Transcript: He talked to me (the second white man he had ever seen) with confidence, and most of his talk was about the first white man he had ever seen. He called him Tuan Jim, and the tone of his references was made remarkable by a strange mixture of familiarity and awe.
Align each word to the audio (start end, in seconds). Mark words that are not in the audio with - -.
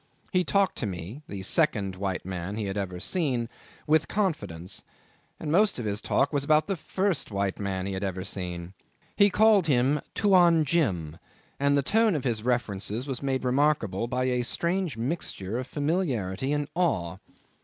He 0.33 0.43
talked 0.43 0.77
to 0.79 0.87
me 0.87 1.21
(the 1.27 1.43
second 1.43 1.95
white 1.95 2.25
man 2.25 2.55
he 2.55 2.65
had 2.65 2.75
ever 2.75 2.99
seen) 2.99 3.47
with 3.85 4.07
confidence, 4.07 4.83
and 5.39 5.51
most 5.51 5.77
of 5.77 5.85
his 5.85 6.01
talk 6.01 6.33
was 6.33 6.43
about 6.43 6.65
the 6.65 6.75
first 6.75 7.29
white 7.29 7.59
man 7.59 7.85
he 7.85 7.93
had 7.93 8.03
ever 8.03 8.23
seen. 8.23 8.73
He 9.15 9.29
called 9.29 9.67
him 9.67 10.01
Tuan 10.15 10.65
Jim, 10.65 11.19
and 11.59 11.77
the 11.77 11.83
tone 11.83 12.15
of 12.15 12.23
his 12.23 12.41
references 12.41 13.05
was 13.05 13.21
made 13.21 13.45
remarkable 13.45 14.07
by 14.07 14.23
a 14.23 14.41
strange 14.41 14.97
mixture 14.97 15.59
of 15.59 15.67
familiarity 15.67 16.51
and 16.51 16.67
awe. 16.73 17.17